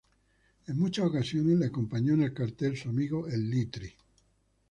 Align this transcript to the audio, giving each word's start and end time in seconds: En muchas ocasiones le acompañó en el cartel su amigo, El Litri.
En 0.65 0.79
muchas 0.79 1.05
ocasiones 1.05 1.59
le 1.59 1.67
acompañó 1.67 2.15
en 2.15 2.23
el 2.23 2.33
cartel 2.33 2.75
su 2.75 2.89
amigo, 2.89 3.27
El 3.27 3.51
Litri. 3.51 3.93